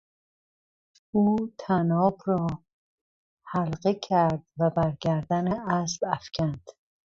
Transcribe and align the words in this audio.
او 1.11 1.51
طناب 1.57 2.17
را 2.25 2.47
حلقه 3.45 3.93
کرد 4.03 4.43
و 4.57 4.69
بر 4.69 4.97
گردن 5.01 5.47
اسب 5.61 6.03
افکند. 6.07 6.67